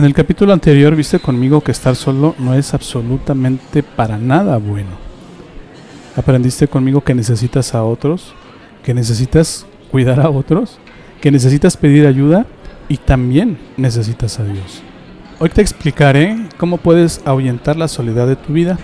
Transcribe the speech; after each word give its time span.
En 0.00 0.06
el 0.06 0.14
capítulo 0.14 0.54
anterior 0.54 0.96
viste 0.96 1.18
conmigo 1.18 1.60
que 1.60 1.72
estar 1.72 1.94
solo 1.94 2.34
no 2.38 2.54
es 2.54 2.72
absolutamente 2.72 3.82
para 3.82 4.16
nada 4.16 4.56
bueno. 4.56 4.92
Aprendiste 6.16 6.68
conmigo 6.68 7.02
que 7.02 7.14
necesitas 7.14 7.74
a 7.74 7.84
otros, 7.84 8.32
que 8.82 8.94
necesitas 8.94 9.66
cuidar 9.90 10.20
a 10.20 10.30
otros, 10.30 10.78
que 11.20 11.30
necesitas 11.30 11.76
pedir 11.76 12.06
ayuda 12.06 12.46
y 12.88 12.96
también 12.96 13.58
necesitas 13.76 14.40
a 14.40 14.44
Dios. 14.44 14.80
Hoy 15.38 15.50
te 15.50 15.60
explicaré 15.60 16.48
cómo 16.56 16.78
puedes 16.78 17.20
ahuyentar 17.26 17.76
la 17.76 17.86
soledad 17.86 18.26
de 18.26 18.36
tu 18.36 18.54
vida. 18.54 18.78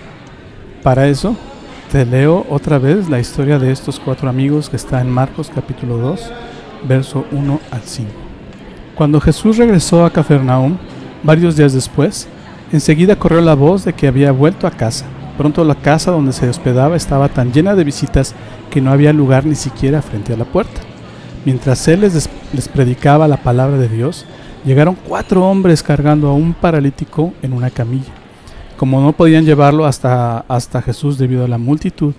Para 0.83 1.07
eso 1.07 1.35
te 1.91 2.05
leo 2.05 2.45
otra 2.47 2.77
vez 2.77 3.09
la 3.09 3.19
historia 3.19 3.57
de 3.57 3.71
estos 3.71 3.99
cuatro 3.99 4.29
amigos 4.29 4.69
que 4.69 4.75
está 4.75 5.01
en 5.01 5.09
Marcos 5.09 5.49
capítulo 5.49 5.97
2, 5.97 6.31
verso 6.87 7.25
1 7.31 7.59
al 7.71 7.81
5. 7.81 8.11
Cuando 8.93 9.19
Jesús 9.19 9.57
regresó 9.57 10.05
a 10.05 10.11
Cafarnaúm, 10.11 10.77
Varios 11.23 11.55
días 11.57 11.73
después, 11.73 12.27
enseguida 12.71 13.17
corrió 13.17 13.41
la 13.41 13.55
voz 13.55 13.85
de 13.85 13.93
que 13.93 14.07
había 14.07 14.31
vuelto 14.31 14.67
a 14.67 14.71
casa. 14.71 15.05
Pronto 15.37 15.63
la 15.63 15.75
casa 15.75 16.11
donde 16.11 16.33
se 16.33 16.49
hospedaba 16.49 16.95
estaba 16.95 17.29
tan 17.29 17.51
llena 17.51 17.75
de 17.75 17.83
visitas 17.83 18.33
que 18.69 18.81
no 18.81 18.91
había 18.91 19.13
lugar 19.13 19.45
ni 19.45 19.55
siquiera 19.55 20.01
frente 20.01 20.33
a 20.33 20.37
la 20.37 20.45
puerta. 20.45 20.81
Mientras 21.45 21.87
él 21.87 22.01
les, 22.01 22.29
les 22.53 22.67
predicaba 22.67 23.27
la 23.27 23.37
palabra 23.37 23.77
de 23.77 23.87
Dios, 23.87 24.25
llegaron 24.65 24.97
cuatro 25.07 25.47
hombres 25.47 25.83
cargando 25.83 26.29
a 26.29 26.33
un 26.33 26.53
paralítico 26.53 27.33
en 27.41 27.53
una 27.53 27.69
camilla. 27.69 28.11
Como 28.77 29.01
no 29.01 29.13
podían 29.13 29.45
llevarlo 29.45 29.85
hasta, 29.85 30.39
hasta 30.47 30.81
Jesús 30.81 31.17
debido 31.17 31.45
a 31.45 31.47
la 31.47 31.57
multitud, 31.57 32.13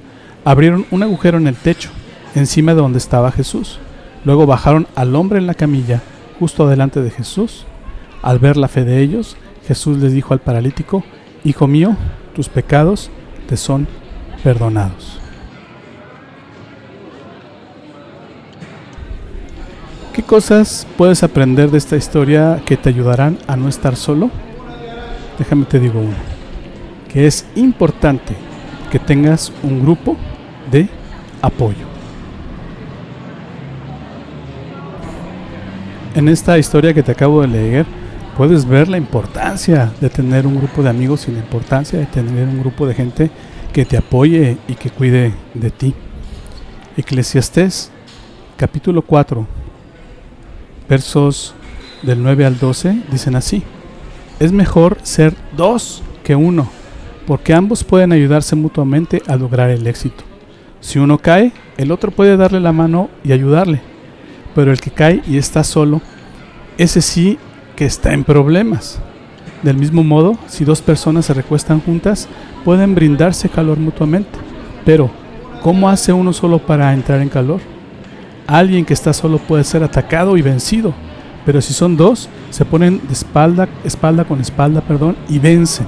abrieron 0.45 0.87
un 0.91 1.03
agujero 1.03 1.39
en 1.39 1.47
el 1.47 1.57
techo, 1.57 1.91
encima 2.35 2.75
de 2.75 2.81
donde 2.81 2.99
estaba 2.99 3.31
Jesús. 3.31 3.79
Luego 4.25 4.47
bajaron 4.47 4.87
al 4.97 5.15
hombre 5.15 5.39
en 5.39 5.47
la 5.47 5.55
camilla, 5.55 6.01
justo 6.41 6.67
delante 6.67 7.01
de 7.01 7.11
Jesús, 7.11 7.67
al 8.23 8.39
ver 8.39 8.57
la 8.57 8.69
fe 8.69 8.85
de 8.85 9.01
ellos, 9.01 9.37
Jesús 9.67 9.99
les 9.99 10.13
dijo 10.13 10.35
al 10.35 10.41
paralítico, 10.41 11.05
Hijo 11.45 11.67
mío, 11.67 11.97
tus 12.35 12.49
pecados 12.49 13.11
te 13.49 13.57
son 13.57 13.87
perdonados. 14.43 15.21
¿Qué 20.13 20.23
cosas 20.23 20.87
puedes 20.97 21.23
aprender 21.23 21.71
de 21.71 21.79
esta 21.79 21.97
historia 21.97 22.61
que 22.67 22.77
te 22.77 22.89
ayudarán 22.89 23.39
a 23.47 23.57
no 23.57 23.69
estar 23.69 23.95
solo? 23.95 24.31
Déjame 25.39 25.65
te 25.65 25.79
digo 25.79 26.01
uno, 26.01 26.17
que 27.13 27.27
es 27.27 27.47
importante 27.55 28.35
que 28.91 28.99
tengas 28.99 29.53
un 29.63 29.81
grupo 29.81 30.17
de 30.73 30.89
apoyo. 31.41 31.87
En 36.15 36.29
esta 36.29 36.59
historia 36.59 36.93
que 36.93 37.05
te 37.05 37.13
acabo 37.13 37.43
de 37.43 37.49
leer, 37.49 37.87
puedes 38.39 38.67
ver 38.67 38.87
la 38.87 38.99
importancia 38.99 39.93
de 40.01 40.09
tener 40.09 40.47
un 40.47 40.59
grupo 40.59 40.81
de 40.85 40.89
amigos 40.89 41.27
y 41.27 41.33
la 41.33 41.41
importancia 41.41 41.99
de 41.99 42.07
tener 42.07 42.47
un 42.47 42.61
grupo 42.61 42.87
de 42.87 42.95
gente 42.95 43.33
que 43.73 43.85
te 43.85 43.97
apoye 43.97 44.59
y 44.69 44.75
que 44.75 44.91
cuide 44.91 45.35
de 45.55 45.73
ti. 45.73 45.93
Eclesiastés 46.97 47.91
capítulo 48.57 49.03
4 49.03 49.45
versos 50.89 51.53
del 52.03 52.23
9 52.23 52.47
al 52.47 52.61
12 52.61 53.03
dicen 53.11 53.35
así, 53.35 53.65
es 54.39 54.53
mejor 54.53 54.99
ser 55.03 55.35
dos 55.57 56.05
que 56.23 56.37
uno, 56.37 56.71
porque 57.27 57.55
ambos 57.55 57.83
pueden 57.83 58.13
ayudarse 58.13 58.55
mutuamente 58.55 59.21
a 59.27 59.35
lograr 59.35 59.69
el 59.71 59.85
éxito. 59.89 60.23
Si 60.79 61.01
uno 61.01 61.19
cae, 61.19 61.51
el 61.77 61.91
otro 61.91 62.13
puede 62.13 62.37
darle 62.37 62.61
la 62.61 62.71
mano 62.71 63.11
y 63.25 63.33
ayudarle, 63.33 63.81
pero 64.55 64.71
el 64.71 64.81
que 64.81 64.93
cae 64.93 65.25
y 65.27 65.39
está 65.39 65.65
solo, 65.65 66.01
ese 66.79 67.03
sí 67.03 67.37
que 67.79 67.85
está 67.85 68.13
en 68.13 68.25
problemas. 68.25 68.99
Del 69.63 69.77
mismo 69.77 70.03
modo, 70.03 70.37
si 70.49 70.65
dos 70.65 70.83
personas 70.83 71.27
se 71.27 71.35
recuestan 71.35 71.81
juntas, 71.81 72.27
pueden 72.65 72.97
brindarse 72.97 73.49
calor 73.49 73.79
mutuamente. 73.79 74.37
Pero, 74.85 75.13
¿cómo 75.63 75.89
hace 75.89 76.13
uno 76.13 76.33
solo 76.33 76.59
para 76.59 76.93
entrar 76.93 77.21
en 77.23 77.29
calor? 77.29 77.61
Alguien 78.49 78.85
que 78.85 78.95
está 78.95 79.13
solo 79.13 79.39
puede 79.39 79.63
ser 79.63 79.85
atacado 79.85 80.37
y 80.37 80.43
vencido, 80.43 80.93
pero 81.47 81.61
si 81.61 81.73
son 81.73 81.97
dos, 81.97 82.29
se 82.51 82.65
ponen 82.65 83.01
de 83.07 83.13
espalda, 83.13 83.69
espalda 83.85 84.25
con 84.25 84.41
espalda, 84.41 84.81
perdón, 84.81 85.17
y 85.29 85.39
vencen. 85.39 85.87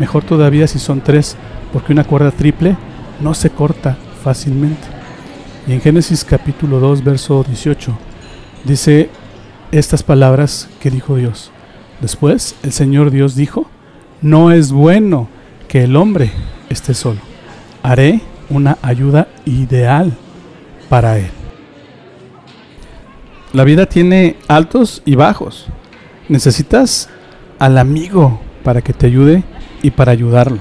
Mejor 0.00 0.24
todavía 0.24 0.66
si 0.66 0.80
son 0.80 1.00
tres, 1.00 1.36
porque 1.72 1.92
una 1.92 2.02
cuerda 2.02 2.32
triple 2.32 2.76
no 3.20 3.34
se 3.34 3.50
corta 3.50 3.96
fácilmente. 4.24 4.88
Y 5.68 5.74
en 5.74 5.80
Génesis 5.80 6.24
capítulo 6.24 6.80
2, 6.80 7.04
verso 7.04 7.44
18, 7.44 7.96
dice 8.64 9.10
estas 9.72 10.02
palabras 10.02 10.68
que 10.80 10.90
dijo 10.90 11.16
Dios. 11.16 11.50
Después 12.00 12.54
el 12.62 12.72
Señor 12.72 13.10
Dios 13.10 13.34
dijo, 13.34 13.66
no 14.22 14.50
es 14.50 14.72
bueno 14.72 15.28
que 15.68 15.84
el 15.84 15.96
hombre 15.96 16.30
esté 16.68 16.94
solo. 16.94 17.20
Haré 17.82 18.20
una 18.48 18.78
ayuda 18.82 19.28
ideal 19.44 20.12
para 20.88 21.18
él. 21.18 21.30
La 23.52 23.64
vida 23.64 23.86
tiene 23.86 24.36
altos 24.48 25.02
y 25.04 25.14
bajos. 25.14 25.66
Necesitas 26.28 27.08
al 27.58 27.78
amigo 27.78 28.40
para 28.62 28.82
que 28.82 28.92
te 28.92 29.06
ayude 29.06 29.42
y 29.82 29.90
para 29.90 30.12
ayudarlo. 30.12 30.58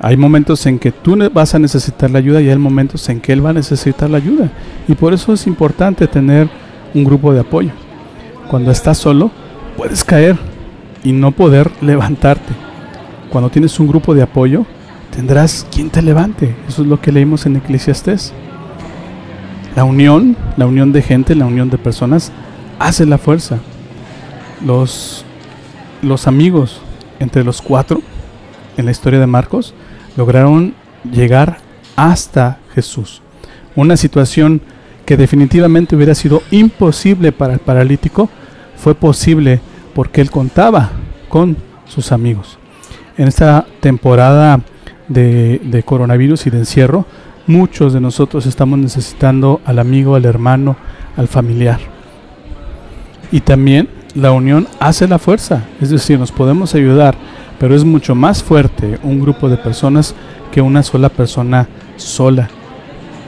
Hay 0.00 0.16
momentos 0.16 0.66
en 0.66 0.78
que 0.78 0.92
tú 0.92 1.16
vas 1.32 1.54
a 1.54 1.58
necesitar 1.58 2.10
la 2.10 2.18
ayuda 2.18 2.42
y 2.42 2.50
hay 2.50 2.58
momentos 2.58 3.08
en 3.08 3.20
que 3.20 3.32
él 3.32 3.44
va 3.44 3.50
a 3.50 3.54
necesitar 3.54 4.10
la 4.10 4.18
ayuda. 4.18 4.50
Y 4.86 4.94
por 4.94 5.14
eso 5.14 5.32
es 5.32 5.46
importante 5.46 6.06
tener 6.06 6.48
un 6.92 7.04
grupo 7.04 7.32
de 7.32 7.40
apoyo. 7.40 7.70
Cuando 8.48 8.70
estás 8.70 8.98
solo, 8.98 9.30
puedes 9.76 10.04
caer 10.04 10.38
y 11.02 11.12
no 11.12 11.32
poder 11.32 11.70
levantarte. 11.80 12.52
Cuando 13.30 13.50
tienes 13.50 13.78
un 13.80 13.88
grupo 13.88 14.14
de 14.14 14.22
apoyo, 14.22 14.64
tendrás 15.14 15.66
quien 15.72 15.90
te 15.90 16.02
levante. 16.02 16.54
Eso 16.68 16.82
es 16.82 16.88
lo 16.88 17.00
que 17.00 17.12
leímos 17.12 17.46
en 17.46 17.56
Eclesiastés. 17.56 18.32
La 19.74 19.84
unión, 19.84 20.36
la 20.56 20.66
unión 20.66 20.92
de 20.92 21.02
gente, 21.02 21.34
la 21.34 21.46
unión 21.46 21.68
de 21.68 21.78
personas, 21.78 22.30
hace 22.78 23.06
la 23.06 23.18
fuerza. 23.18 23.58
Los, 24.64 25.24
los 26.00 26.26
amigos 26.26 26.80
entre 27.18 27.44
los 27.44 27.60
cuatro, 27.60 28.00
en 28.76 28.84
la 28.84 28.90
historia 28.90 29.18
de 29.18 29.26
Marcos, 29.26 29.74
lograron 30.16 30.74
llegar 31.10 31.58
hasta 31.96 32.58
Jesús. 32.74 33.20
Una 33.76 33.96
situación 33.96 34.60
que 35.04 35.16
definitivamente 35.16 35.96
hubiera 35.96 36.14
sido 36.14 36.42
imposible 36.50 37.32
para 37.32 37.54
el 37.54 37.58
paralítico, 37.60 38.28
fue 38.76 38.94
posible 38.94 39.60
porque 39.94 40.20
él 40.20 40.30
contaba 40.30 40.90
con 41.28 41.56
sus 41.86 42.12
amigos. 42.12 42.58
En 43.16 43.28
esta 43.28 43.66
temporada 43.80 44.60
de, 45.08 45.82
coronavirus 45.84 46.46
y 46.46 46.50
de 46.50 46.58
encierro, 46.58 47.06
muchos 47.46 47.92
de 47.92 48.00
nosotros 48.00 48.46
estamos 48.46 48.78
necesitando 48.78 49.60
al 49.64 49.78
amigo, 49.78 50.14
al 50.14 50.24
hermano, 50.24 50.76
al 51.16 51.28
familiar. 51.28 51.78
Y 53.30 53.40
también 53.40 53.88
la 54.14 54.32
unión 54.32 54.66
hace 54.80 55.06
la 55.08 55.18
fuerza, 55.18 55.64
es 55.80 55.90
decir, 55.90 56.18
nos 56.18 56.32
podemos 56.32 56.74
ayudar, 56.74 57.16
pero 57.58 57.74
es 57.74 57.84
mucho 57.84 58.14
más 58.14 58.42
fuerte 58.42 58.98
un 59.02 59.20
grupo 59.20 59.48
de 59.48 59.56
personas 59.56 60.14
que 60.52 60.60
una 60.60 60.82
sola 60.82 61.08
persona 61.08 61.68
sola. 61.96 62.48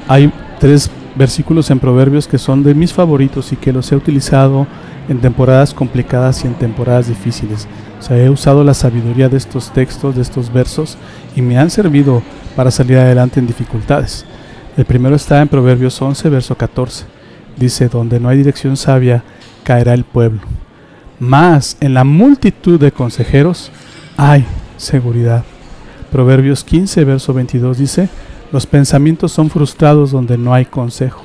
Hay 0.08 0.32
tres 0.60 0.90
versículos 1.16 1.70
en 1.70 1.80
Proverbios 1.80 2.28
que 2.28 2.38
son 2.38 2.62
de 2.62 2.74
mis 2.74 2.92
favoritos 2.92 3.52
y 3.52 3.56
que 3.56 3.72
los 3.72 3.90
he 3.90 3.96
utilizado 3.96 4.66
en 5.08 5.20
temporadas 5.20 5.72
complicadas 5.72 6.44
y 6.44 6.46
en 6.46 6.54
temporadas 6.54 7.08
difíciles. 7.08 7.66
O 7.98 8.02
sea, 8.02 8.18
he 8.18 8.28
usado 8.28 8.62
la 8.64 8.74
sabiduría 8.74 9.28
de 9.28 9.36
estos 9.36 9.72
textos, 9.72 10.14
de 10.14 10.22
estos 10.22 10.52
versos, 10.52 10.98
y 11.34 11.42
me 11.42 11.58
han 11.58 11.70
servido 11.70 12.22
para 12.54 12.70
salir 12.70 12.98
adelante 12.98 13.40
en 13.40 13.46
dificultades. 13.46 14.26
El 14.76 14.84
primero 14.84 15.16
está 15.16 15.40
en 15.40 15.48
Proverbios 15.48 16.00
11, 16.00 16.28
verso 16.28 16.56
14. 16.56 17.06
Dice, 17.56 17.88
donde 17.88 18.20
no 18.20 18.28
hay 18.28 18.36
dirección 18.36 18.76
sabia, 18.76 19.22
caerá 19.64 19.94
el 19.94 20.04
pueblo. 20.04 20.40
Más 21.18 21.78
en 21.80 21.94
la 21.94 22.04
multitud 22.04 22.78
de 22.78 22.92
consejeros 22.92 23.70
hay 24.18 24.44
seguridad. 24.76 25.44
Proverbios 26.12 26.62
15, 26.62 27.04
verso 27.04 27.32
22 27.32 27.78
dice, 27.78 28.08
los 28.52 28.66
pensamientos 28.66 29.32
son 29.32 29.50
frustrados 29.50 30.10
donde 30.10 30.38
no 30.38 30.54
hay 30.54 30.64
consejo, 30.64 31.22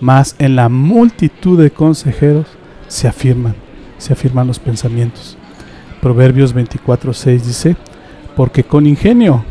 mas 0.00 0.36
en 0.38 0.56
la 0.56 0.68
multitud 0.68 1.60
de 1.60 1.70
consejeros 1.70 2.46
se 2.88 3.08
afirman, 3.08 3.54
se 3.98 4.12
afirman 4.12 4.46
los 4.46 4.58
pensamientos. 4.58 5.36
Proverbios 6.00 6.54
24:6 6.54 7.42
dice, 7.42 7.76
porque 8.36 8.64
con 8.64 8.86
ingenio 8.86 9.44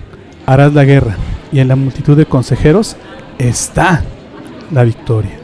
harás 0.46 0.74
la 0.74 0.84
guerra 0.84 1.16
y 1.52 1.60
en 1.60 1.68
la 1.68 1.76
multitud 1.76 2.18
de 2.18 2.26
consejeros 2.26 2.96
está 3.38 4.04
la 4.72 4.84
victoria. 4.84 5.38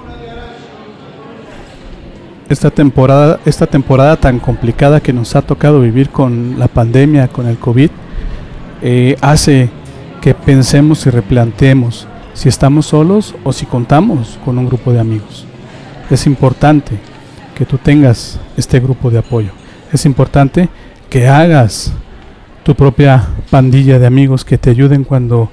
Esta 2.50 2.70
temporada, 2.72 3.40
esta 3.46 3.68
temporada 3.68 4.16
tan 4.16 4.40
complicada 4.40 5.02
que 5.02 5.12
nos 5.12 5.36
ha 5.36 5.42
tocado 5.42 5.82
vivir 5.82 6.10
con 6.10 6.58
la 6.58 6.70
pandemia, 6.70 7.28
con 7.28 7.48
el 7.48 7.58
COVID, 7.58 7.90
eh, 8.82 9.18
hace 9.20 9.70
que 10.22 10.34
pensemos 10.34 11.06
y 11.06 11.10
replanteemos 11.10 12.08
si 12.34 12.50
estamos 12.50 12.86
solos 12.88 13.36
o 13.44 13.52
si 13.52 13.66
contamos 13.66 14.40
con 14.46 14.58
un 14.58 14.68
grupo 14.68 14.94
de 14.94 15.00
amigos. 15.00 15.46
Es 16.10 16.26
importante 16.28 16.98
que 17.56 17.66
tú 17.66 17.78
tengas 17.78 18.40
este 18.56 18.80
grupo 18.80 19.10
de 19.10 19.20
apoyo. 19.20 19.52
Es 19.92 20.06
importante 20.06 20.70
que 21.10 21.28
hagas 21.28 21.94
tu 22.64 22.76
propia 22.76 23.28
pandilla 23.50 23.98
de 23.98 24.06
amigos 24.06 24.46
que 24.46 24.58
te 24.58 24.70
ayuden 24.70 25.04
cuando 25.04 25.50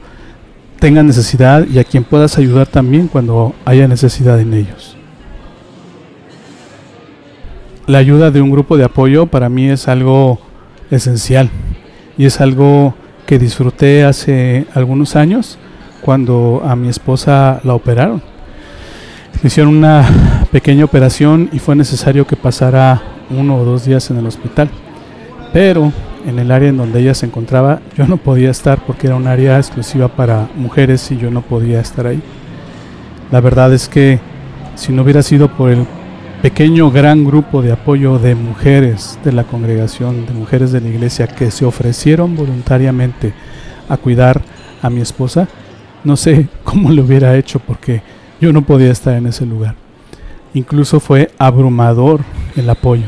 tengan 0.79 1.07
necesidad 1.07 1.67
y 1.67 1.79
a 1.79 1.85
quien 1.85 2.05
puedas 2.05 2.37
ayudar 2.37 2.67
también 2.67 3.09
cuando 3.09 3.55
haya 3.65 3.89
necesidad 3.89 4.39
en 4.41 4.53
ellos. 4.53 4.97
La 7.87 7.99
ayuda 7.99 8.31
de 8.31 8.43
un 8.43 8.51
grupo 8.51 8.77
de 8.77 8.85
apoyo 8.85 9.27
para 9.27 9.49
mí 9.49 9.69
es 9.71 9.89
algo 9.89 10.41
esencial 10.91 11.51
y 12.19 12.27
es 12.27 12.41
algo 12.41 12.95
que 13.27 13.39
disfruté 13.39 14.05
hace 14.05 14.67
algunos 14.75 15.17
años 15.17 15.59
cuando 16.01 16.63
a 16.65 16.77
mi 16.77 16.89
esposa 16.89 17.61
la 17.65 17.75
operaron. 17.75 18.23
hicieron 19.43 19.77
una 19.77 20.47
pequeña 20.53 20.85
operación 20.85 21.49
y 21.53 21.59
fue 21.59 21.77
necesario 21.77 22.27
que 22.27 22.37
pasara 22.37 23.03
uno 23.31 23.57
o 23.57 23.65
dos 23.65 23.85
días 23.85 24.11
en 24.11 24.19
el 24.19 24.27
hospital. 24.27 24.71
Pero 25.53 25.93
en 26.27 26.39
el 26.39 26.51
área 26.51 26.69
en 26.69 26.77
donde 26.77 27.01
ella 27.01 27.15
se 27.15 27.27
encontraba 27.27 27.81
yo 27.97 28.07
no 28.07 28.17
podía 28.17 28.51
estar 28.51 28.79
porque 28.85 29.07
era 29.07 29.17
un 29.17 29.27
área 29.27 29.59
exclusiva 29.59 30.09
para 30.09 30.49
mujeres 30.57 31.11
y 31.11 31.17
yo 31.17 31.31
no 31.31 31.43
podía 31.43 31.81
estar 31.81 32.07
ahí. 32.07 32.23
La 33.31 33.41
verdad 33.41 33.73
es 33.73 33.89
que 33.89 34.21
si 34.75 34.93
no 34.93 35.03
hubiera 35.03 35.23
sido 35.23 35.49
por 35.49 35.71
el 35.71 35.87
pequeño 36.45 36.91
gran 36.91 37.25
grupo 37.25 37.63
de 37.63 37.73
apoyo 37.73 38.19
de 38.19 38.35
mujeres 38.35 39.19
de 39.25 39.33
la 39.33 39.45
congregación, 39.45 40.27
de 40.27 40.35
mujeres 40.35 40.73
de 40.73 40.83
la 40.83 40.89
iglesia 40.89 41.27
que 41.27 41.51
se 41.51 41.65
ofrecieron 41.65 42.37
voluntariamente 42.37 43.33
a 43.89 43.97
cuidar 43.97 44.43
a 44.83 44.91
mi 44.91 45.01
esposa, 45.01 45.49
no 46.05 46.19
sé 46.19 46.49
cómo 46.65 46.91
lo 46.91 47.05
hubiera 47.05 47.35
hecho 47.39 47.61
porque 47.61 48.03
yo 48.43 48.53
no 48.53 48.61
podía 48.61 48.93
estar 48.93 49.15
en 49.15 49.27
ese 49.27 49.47
lugar. 49.47 49.75
Incluso 50.53 51.01
fue 51.01 51.31
abrumador 51.39 52.21
el 52.57 52.69
apoyo. 52.69 53.07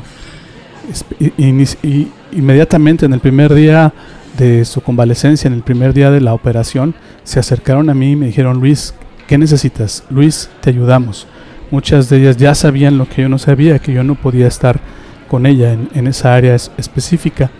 Inmediatamente 2.32 3.04
en 3.04 3.12
el 3.12 3.20
primer 3.20 3.52
día 3.52 3.92
de 4.38 4.64
su 4.64 4.80
convalecencia, 4.80 5.46
en 5.46 5.52
el 5.52 5.62
primer 5.62 5.92
día 5.92 6.10
de 6.10 6.22
la 6.22 6.32
operación, 6.32 6.94
se 7.22 7.38
acercaron 7.38 7.90
a 7.90 7.94
mí 7.94 8.12
y 8.12 8.16
me 8.16 8.26
dijeron, 8.28 8.60
Luis, 8.60 8.94
¿qué 9.26 9.36
necesitas? 9.36 10.04
Luis, 10.08 10.48
te 10.62 10.70
ayudamos. 10.70 11.26
Muchas 11.70 12.08
de 12.08 12.18
ellas 12.18 12.36
ya 12.36 12.54
sabían 12.54 12.98
lo 12.98 13.08
que 13.08 13.22
yo 13.22 13.28
no 13.28 13.38
sabía, 13.38 13.78
que 13.78 13.92
yo 13.92 14.04
no 14.04 14.14
podía 14.14 14.46
estar 14.46 14.80
con 15.28 15.46
ella 15.46 15.72
en, 15.72 16.06
esa 16.06 16.34
área 16.34 16.54
específica. 16.54 17.50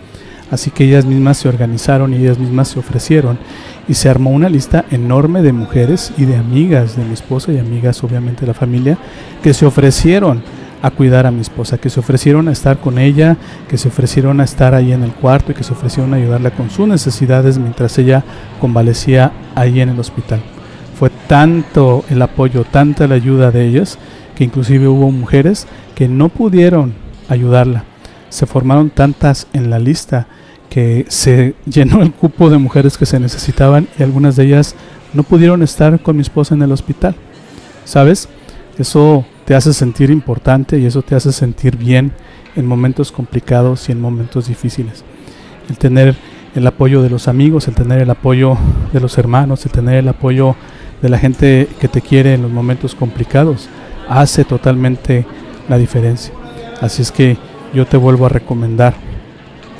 Así 0.49 0.71
que 0.71 0.85
ellas 0.85 1.05
mismas 1.05 1.37
se 1.37 1.49
organizaron 1.49 2.13
y 2.13 2.17
ellas 2.17 2.39
mismas 2.39 2.69
se 2.69 2.79
ofrecieron 2.79 3.37
y 3.89 3.95
se 3.95 4.09
armó 4.09 4.29
una 4.29 4.47
lista 4.47 4.85
enorme 4.91 5.41
de 5.41 5.51
mujeres 5.51 6.13
y 6.17 6.23
de 6.23 6.37
amigas 6.37 6.95
de 6.95 7.03
mi 7.03 7.13
esposa 7.13 7.51
y 7.51 7.57
amigas 7.57 8.01
obviamente 8.01 8.41
de 8.41 8.47
la 8.47 8.53
familia 8.53 8.97
que 9.43 9.53
se 9.53 9.65
ofrecieron 9.65 10.41
a 10.81 10.91
cuidar 10.91 11.25
a 11.25 11.31
mi 11.31 11.41
esposa, 11.41 11.77
que 11.77 11.89
se 11.89 11.99
ofrecieron 11.99 12.47
a 12.47 12.51
estar 12.53 12.79
con 12.79 12.97
ella, 12.97 13.35
que 13.67 13.77
se 13.77 13.89
ofrecieron 13.89 14.39
a 14.39 14.45
estar 14.45 14.73
ahí 14.73 14.93
en 14.93 15.03
el 15.03 15.11
cuarto 15.11 15.51
y 15.51 15.55
que 15.55 15.63
se 15.63 15.73
ofrecieron 15.73 16.13
a 16.13 16.17
ayudarla 16.17 16.51
con 16.51 16.69
sus 16.69 16.87
necesidades 16.87 17.57
mientras 17.57 17.97
ella 17.97 18.23
convalecía 18.61 19.33
ahí 19.55 19.81
en 19.81 19.89
el 19.89 19.99
hospital. 19.99 20.41
Fue 20.97 21.11
tanto 21.27 22.03
el 22.09 22.21
apoyo, 22.21 22.63
tanta 22.63 23.07
la 23.07 23.15
ayuda 23.15 23.51
de 23.51 23.67
ellas, 23.67 23.99
que 24.35 24.43
inclusive 24.43 24.87
hubo 24.87 25.11
mujeres 25.11 25.67
que 25.95 26.07
no 26.07 26.29
pudieron 26.29 26.93
ayudarla. 27.29 27.83
Se 28.29 28.45
formaron 28.45 28.89
tantas 28.89 29.47
en 29.53 29.69
la 29.69 29.79
lista 29.79 30.27
que 30.69 31.05
se 31.07 31.55
llenó 31.65 32.01
el 32.01 32.11
cupo 32.11 32.49
de 32.49 32.57
mujeres 32.57 32.97
que 32.97 33.05
se 33.05 33.19
necesitaban 33.19 33.87
y 33.97 34.03
algunas 34.03 34.35
de 34.35 34.45
ellas 34.45 34.75
no 35.13 35.23
pudieron 35.23 35.63
estar 35.63 35.99
con 36.01 36.15
mi 36.15 36.21
esposa 36.21 36.55
en 36.55 36.63
el 36.63 36.71
hospital. 36.71 37.15
¿Sabes? 37.85 38.27
Eso 38.77 39.25
te 39.45 39.55
hace 39.55 39.73
sentir 39.73 40.09
importante 40.11 40.77
y 40.77 40.85
eso 40.85 41.01
te 41.01 41.15
hace 41.15 41.31
sentir 41.31 41.77
bien 41.77 42.11
en 42.55 42.65
momentos 42.65 43.11
complicados 43.11 43.87
y 43.87 43.91
en 43.91 44.01
momentos 44.01 44.47
difíciles. 44.47 45.03
El 45.69 45.77
tener 45.77 46.15
el 46.55 46.65
apoyo 46.65 47.01
de 47.01 47.09
los 47.09 47.27
amigos, 47.27 47.67
el 47.67 47.75
tener 47.75 48.01
el 48.01 48.09
apoyo 48.09 48.57
de 48.91 48.99
los 48.99 49.17
hermanos, 49.17 49.65
el 49.65 49.71
tener 49.71 49.95
el 49.95 50.07
apoyo 50.07 50.55
de 51.01 51.09
la 51.09 51.17
gente 51.17 51.67
que 51.79 51.87
te 51.87 52.01
quiere 52.01 52.33
en 52.33 52.41
los 52.41 52.51
momentos 52.51 52.95
complicados, 52.95 53.69
hace 54.09 54.43
totalmente 54.43 55.25
la 55.69 55.77
diferencia. 55.77 56.33
Así 56.81 57.01
es 57.01 57.11
que 57.11 57.37
yo 57.73 57.85
te 57.85 57.97
vuelvo 57.97 58.25
a 58.25 58.29
recomendar 58.29 58.93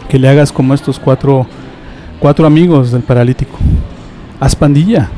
que 0.09 0.19
le 0.19 0.29
hagas 0.29 0.51
como 0.51 0.73
estos 0.73 0.99
cuatro, 0.99 1.45
cuatro 2.19 2.45
amigos 2.45 2.91
del 2.91 3.01
paralítico. 3.01 3.57
Haz 4.39 4.55
pandilla, 4.55 5.09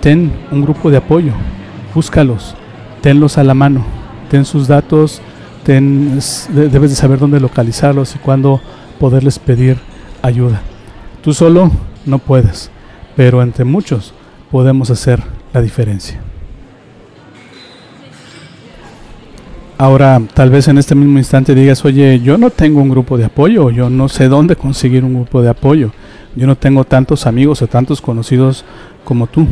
ten 0.00 0.32
un 0.50 0.62
grupo 0.62 0.90
de 0.90 0.98
apoyo, 0.98 1.32
búscalos, 1.94 2.54
tenlos 3.00 3.38
a 3.38 3.44
la 3.44 3.54
mano, 3.54 3.84
ten 4.30 4.44
sus 4.44 4.68
datos, 4.68 5.20
ten, 5.64 6.20
debes 6.48 6.90
de 6.90 6.96
saber 6.96 7.18
dónde 7.18 7.40
localizarlos 7.40 8.14
y 8.14 8.18
cuándo 8.18 8.60
poderles 9.00 9.38
pedir 9.38 9.78
ayuda. 10.22 10.62
Tú 11.22 11.34
solo 11.34 11.70
no 12.06 12.18
puedes, 12.18 12.70
pero 13.16 13.42
entre 13.42 13.64
muchos 13.64 14.14
podemos 14.54 14.88
hacer 14.88 15.20
la 15.52 15.60
diferencia. 15.60 16.20
Ahora, 19.76 20.22
tal 20.32 20.50
vez 20.50 20.68
en 20.68 20.78
este 20.78 20.94
mismo 20.94 21.18
instante 21.18 21.56
digas, 21.56 21.84
oye, 21.84 22.20
yo 22.20 22.38
no 22.38 22.50
tengo 22.50 22.80
un 22.80 22.88
grupo 22.88 23.18
de 23.18 23.24
apoyo, 23.24 23.70
yo 23.70 23.90
no 23.90 24.08
sé 24.08 24.28
dónde 24.28 24.54
conseguir 24.54 25.02
un 25.04 25.14
grupo 25.14 25.42
de 25.42 25.48
apoyo, 25.48 25.90
yo 26.36 26.46
no 26.46 26.54
tengo 26.54 26.84
tantos 26.84 27.26
amigos 27.26 27.62
o 27.62 27.66
tantos 27.66 28.00
conocidos 28.00 28.64
como 29.02 29.26
tú. 29.26 29.44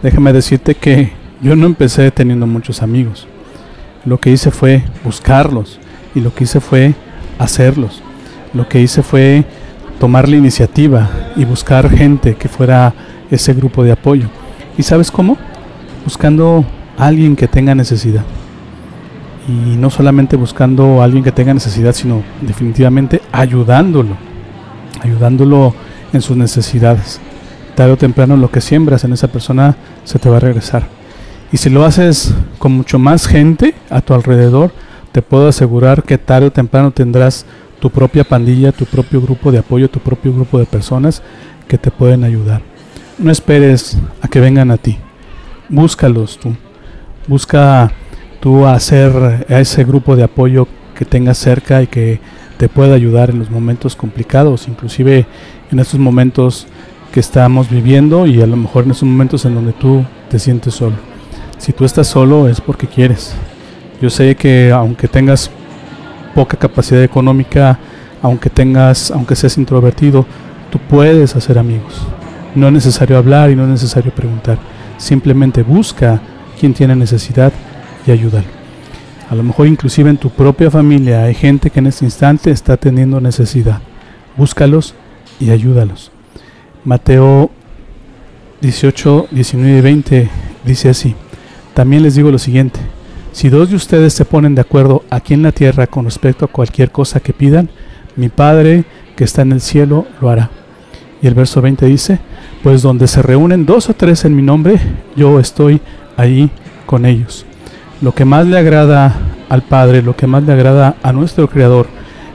Déjame 0.00 0.32
decirte 0.32 0.76
que 0.76 1.10
yo 1.42 1.56
no 1.56 1.66
empecé 1.66 2.12
teniendo 2.12 2.46
muchos 2.46 2.82
amigos. 2.82 3.26
Lo 4.04 4.20
que 4.20 4.30
hice 4.30 4.52
fue 4.52 4.84
buscarlos 5.02 5.80
y 6.14 6.20
lo 6.20 6.32
que 6.32 6.44
hice 6.44 6.60
fue 6.60 6.94
hacerlos. 7.40 8.00
Lo 8.54 8.68
que 8.68 8.80
hice 8.80 9.02
fue 9.02 9.44
tomar 9.98 10.28
la 10.28 10.36
iniciativa 10.36 11.10
y 11.34 11.44
buscar 11.44 11.90
gente 11.90 12.36
que 12.36 12.48
fuera 12.48 12.94
ese 13.30 13.54
grupo 13.54 13.84
de 13.84 13.92
apoyo. 13.92 14.28
¿Y 14.76 14.82
sabes 14.82 15.10
cómo? 15.10 15.36
Buscando 16.04 16.64
a 16.98 17.06
alguien 17.06 17.36
que 17.36 17.48
tenga 17.48 17.74
necesidad. 17.74 18.24
Y 19.48 19.76
no 19.76 19.90
solamente 19.90 20.36
buscando 20.36 21.00
a 21.00 21.04
alguien 21.04 21.24
que 21.24 21.32
tenga 21.32 21.54
necesidad, 21.54 21.92
sino 21.92 22.22
definitivamente 22.40 23.20
ayudándolo. 23.32 24.16
Ayudándolo 25.02 25.74
en 26.12 26.22
sus 26.22 26.36
necesidades. 26.36 27.20
Tarde 27.74 27.92
o 27.92 27.96
temprano 27.96 28.36
lo 28.36 28.50
que 28.50 28.60
siembras 28.60 29.04
en 29.04 29.12
esa 29.12 29.28
persona 29.28 29.76
se 30.04 30.18
te 30.18 30.28
va 30.28 30.36
a 30.36 30.40
regresar. 30.40 30.86
Y 31.52 31.56
si 31.56 31.70
lo 31.70 31.84
haces 31.84 32.34
con 32.58 32.72
mucho 32.72 32.98
más 32.98 33.26
gente 33.26 33.74
a 33.88 34.00
tu 34.00 34.14
alrededor, 34.14 34.72
te 35.12 35.22
puedo 35.22 35.48
asegurar 35.48 36.04
que 36.04 36.18
tarde 36.18 36.46
o 36.46 36.52
temprano 36.52 36.92
tendrás 36.92 37.44
tu 37.80 37.90
propia 37.90 38.24
pandilla, 38.24 38.72
tu 38.72 38.84
propio 38.84 39.20
grupo 39.20 39.50
de 39.50 39.58
apoyo, 39.58 39.88
tu 39.88 39.98
propio 39.98 40.32
grupo 40.32 40.58
de 40.58 40.66
personas 40.66 41.22
que 41.66 41.78
te 41.78 41.90
pueden 41.90 42.22
ayudar. 42.22 42.69
No 43.20 43.30
esperes 43.30 43.98
a 44.22 44.28
que 44.28 44.40
vengan 44.40 44.70
a 44.70 44.78
ti. 44.78 44.96
Búscalos 45.68 46.38
tú. 46.38 46.56
Busca 47.26 47.92
tú 48.40 48.64
hacer 48.64 49.44
a 49.46 49.60
ese 49.60 49.84
grupo 49.84 50.16
de 50.16 50.22
apoyo 50.22 50.66
que 50.94 51.04
tengas 51.04 51.36
cerca 51.36 51.82
y 51.82 51.86
que 51.86 52.18
te 52.56 52.70
pueda 52.70 52.94
ayudar 52.94 53.28
en 53.28 53.38
los 53.38 53.50
momentos 53.50 53.94
complicados, 53.94 54.68
inclusive 54.68 55.26
en 55.70 55.78
estos 55.80 56.00
momentos 56.00 56.66
que 57.12 57.20
estamos 57.20 57.68
viviendo 57.68 58.26
y 58.26 58.40
a 58.40 58.46
lo 58.46 58.56
mejor 58.56 58.84
en 58.84 58.92
esos 58.92 59.06
momentos 59.06 59.44
en 59.44 59.54
donde 59.54 59.74
tú 59.74 60.02
te 60.30 60.38
sientes 60.38 60.72
solo. 60.72 60.96
Si 61.58 61.74
tú 61.74 61.84
estás 61.84 62.06
solo 62.06 62.48
es 62.48 62.58
porque 62.62 62.86
quieres. 62.86 63.34
Yo 64.00 64.08
sé 64.08 64.34
que 64.34 64.72
aunque 64.72 65.08
tengas 65.08 65.50
poca 66.34 66.56
capacidad 66.56 67.02
económica, 67.02 67.78
aunque 68.22 68.48
tengas, 68.48 69.10
aunque 69.10 69.36
seas 69.36 69.58
introvertido, 69.58 70.24
tú 70.70 70.78
puedes 70.88 71.36
hacer 71.36 71.58
amigos. 71.58 72.00
No 72.54 72.68
es 72.68 72.72
necesario 72.72 73.16
hablar 73.16 73.50
y 73.50 73.56
no 73.56 73.64
es 73.64 73.70
necesario 73.70 74.12
preguntar. 74.12 74.58
Simplemente 74.98 75.62
busca 75.62 76.20
quien 76.58 76.74
tiene 76.74 76.96
necesidad 76.96 77.52
y 78.06 78.10
ayúdalo. 78.10 78.46
A 79.30 79.34
lo 79.34 79.42
mejor 79.42 79.66
inclusive 79.68 80.10
en 80.10 80.16
tu 80.16 80.30
propia 80.30 80.70
familia 80.70 81.24
hay 81.24 81.34
gente 81.34 81.70
que 81.70 81.78
en 81.78 81.86
este 81.86 82.04
instante 82.04 82.50
está 82.50 82.76
teniendo 82.76 83.20
necesidad. 83.20 83.80
Búscalos 84.36 84.94
y 85.38 85.50
ayúdalos. 85.50 86.10
Mateo 86.84 87.50
18, 88.60 89.28
19 89.30 89.78
y 89.78 89.80
20 89.80 90.30
dice 90.64 90.88
así. 90.88 91.14
También 91.74 92.02
les 92.02 92.16
digo 92.16 92.30
lo 92.30 92.38
siguiente, 92.38 92.80
si 93.32 93.48
dos 93.48 93.70
de 93.70 93.76
ustedes 93.76 94.12
se 94.12 94.24
ponen 94.24 94.54
de 94.54 94.60
acuerdo 94.60 95.04
aquí 95.08 95.34
en 95.34 95.42
la 95.42 95.52
tierra 95.52 95.86
con 95.86 96.04
respecto 96.04 96.44
a 96.44 96.48
cualquier 96.48 96.90
cosa 96.90 97.20
que 97.20 97.32
pidan, 97.32 97.70
mi 98.16 98.28
Padre 98.28 98.84
que 99.16 99.24
está 99.24 99.42
en 99.42 99.52
el 99.52 99.60
cielo 99.60 100.06
lo 100.20 100.30
hará. 100.30 100.50
Y 101.22 101.26
el 101.26 101.34
verso 101.34 101.62
20 101.62 101.86
dice, 101.86 102.18
pues 102.62 102.82
donde 102.82 103.06
se 103.06 103.22
reúnen 103.22 103.66
dos 103.66 103.88
o 103.88 103.94
tres 103.94 104.24
en 104.24 104.36
mi 104.36 104.42
nombre, 104.42 104.78
yo 105.16 105.40
estoy 105.40 105.80
ahí 106.16 106.50
con 106.86 107.06
ellos. 107.06 107.46
Lo 108.02 108.14
que 108.14 108.24
más 108.24 108.46
le 108.46 108.58
agrada 108.58 109.14
al 109.48 109.62
Padre, 109.62 110.02
lo 110.02 110.16
que 110.16 110.26
más 110.26 110.42
le 110.42 110.52
agrada 110.52 110.96
a 111.02 111.12
nuestro 111.12 111.48
Creador, 111.48 111.86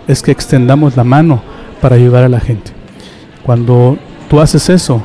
es 0.07 0.21
que 0.21 0.31
extendamos 0.31 0.95
la 0.95 1.03
mano 1.03 1.41
para 1.81 1.95
ayudar 1.95 2.23
a 2.23 2.29
la 2.29 2.39
gente. 2.39 2.71
Cuando 3.43 3.97
tú 4.29 4.39
haces 4.39 4.69
eso, 4.69 5.01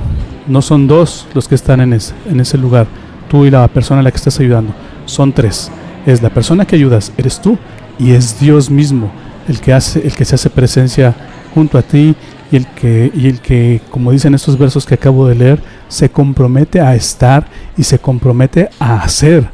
no 0.47 0.63
son 0.63 0.87
dos 0.87 1.27
los 1.35 1.49
que 1.49 1.55
están 1.55 1.81
en 1.81 1.93
ese, 1.93 2.15
en 2.29 2.41
ese 2.41 2.59
lugar, 2.59 2.87
tú 3.29 3.45
y 3.45 3.51
la 3.51 3.67
persona 3.69 4.01
a 4.01 4.03
la 4.03 4.11
que 4.11 4.17
estás 4.17 4.41
ayudando, 4.41 4.73
son 5.05 5.33
tres. 5.33 5.71
Es 6.07 6.23
la 6.23 6.31
persona 6.31 6.65
que 6.65 6.77
ayudas, 6.77 7.13
eres 7.17 7.41
tú, 7.41 7.59
y 7.99 8.13
es 8.13 8.41
Dios 8.41 8.71
mismo 8.71 9.11
el 9.49 9.61
que, 9.61 9.73
hace, 9.73 10.07
el 10.07 10.15
que 10.15 10.25
se 10.25 10.35
hace 10.35 10.49
presencia 10.49 11.15
junto 11.55 11.77
a 11.77 11.83
ti 11.83 12.15
y 12.51 12.57
el 12.57 12.67
que, 12.67 13.13
y 13.15 13.29
el 13.29 13.41
que, 13.41 13.81
como 13.91 14.13
dicen 14.13 14.35
estos 14.35 14.59
versos 14.59 14.85
que 14.87 14.95
acabo 14.95 15.27
de 15.27 15.35
leer, 15.35 15.63
se 15.89 16.11
compromete 16.11 16.81
a 16.81 16.95
estar 16.95 17.47
y 17.77 17.85
se 17.85 17.99
compromete 17.99 18.71
a 18.79 19.03
hacer 19.03 19.49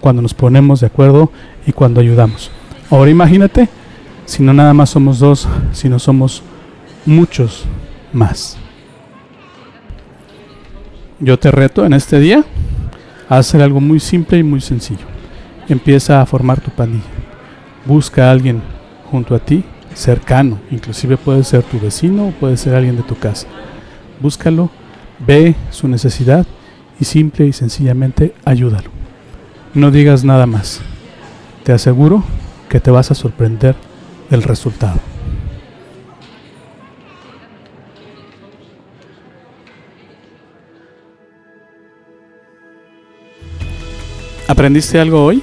cuando 0.00 0.22
nos 0.22 0.34
ponemos 0.34 0.80
de 0.80 0.86
acuerdo 0.86 1.30
y 1.66 1.72
cuando 1.72 2.00
ayudamos. 2.00 2.50
Ahora 2.90 3.10
imagínate, 3.10 3.68
si 4.24 4.42
no 4.42 4.52
nada 4.52 4.72
más 4.74 4.90
somos 4.90 5.18
dos, 5.18 5.48
sino 5.72 5.98
somos 5.98 6.42
muchos 7.04 7.64
más. 8.12 8.56
Yo 11.18 11.38
te 11.38 11.50
reto 11.50 11.84
en 11.84 11.92
este 11.92 12.18
día 12.18 12.44
a 13.28 13.38
hacer 13.38 13.60
algo 13.60 13.80
muy 13.80 14.00
simple 14.00 14.38
y 14.38 14.42
muy 14.42 14.60
sencillo. 14.60 15.06
Empieza 15.68 16.20
a 16.20 16.26
formar 16.26 16.60
tu 16.60 16.70
pandilla. 16.70 17.04
Busca 17.84 18.28
a 18.28 18.30
alguien 18.30 18.62
junto 19.10 19.34
a 19.34 19.38
ti, 19.38 19.64
cercano, 19.94 20.58
inclusive 20.70 21.16
puede 21.16 21.44
ser 21.44 21.62
tu 21.62 21.78
vecino 21.78 22.28
o 22.28 22.30
puede 22.32 22.56
ser 22.56 22.74
alguien 22.74 22.96
de 22.96 23.02
tu 23.02 23.16
casa. 23.16 23.46
Búscalo, 24.20 24.70
ve 25.18 25.54
su 25.70 25.88
necesidad 25.88 26.46
y 26.98 27.04
simple 27.04 27.46
y 27.46 27.52
sencillamente 27.52 28.34
ayúdalo. 28.44 28.90
No 29.74 29.90
digas 29.90 30.24
nada 30.24 30.46
más. 30.46 30.80
Te 31.64 31.72
aseguro 31.72 32.24
que 32.68 32.80
te 32.80 32.90
vas 32.90 33.10
a 33.10 33.14
sorprender 33.14 33.74
del 34.30 34.42
resultado. 34.42 35.00
¿Aprendiste 44.48 44.98
algo 44.98 45.24
hoy? 45.24 45.42